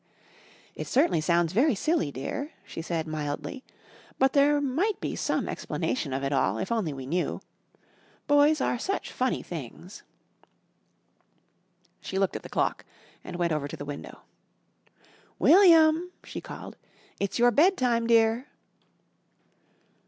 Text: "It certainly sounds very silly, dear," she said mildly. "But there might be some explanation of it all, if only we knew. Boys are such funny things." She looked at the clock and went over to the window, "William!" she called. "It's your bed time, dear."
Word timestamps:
"It 0.73 0.87
certainly 0.87 1.21
sounds 1.21 1.53
very 1.53 1.75
silly, 1.75 2.11
dear," 2.11 2.53
she 2.65 2.81
said 2.81 3.05
mildly. 3.05 3.63
"But 4.17 4.33
there 4.33 4.59
might 4.59 4.99
be 4.99 5.15
some 5.15 5.47
explanation 5.47 6.11
of 6.11 6.23
it 6.23 6.33
all, 6.33 6.57
if 6.57 6.71
only 6.71 6.91
we 6.91 7.05
knew. 7.05 7.39
Boys 8.25 8.61
are 8.61 8.79
such 8.79 9.11
funny 9.11 9.43
things." 9.43 10.01
She 11.99 12.17
looked 12.17 12.35
at 12.35 12.41
the 12.41 12.49
clock 12.49 12.83
and 13.23 13.35
went 13.35 13.53
over 13.53 13.67
to 13.67 13.77
the 13.77 13.85
window, 13.85 14.21
"William!" 15.37 16.11
she 16.23 16.41
called. 16.41 16.77
"It's 17.19 17.37
your 17.37 17.51
bed 17.51 17.77
time, 17.77 18.07
dear." 18.07 18.47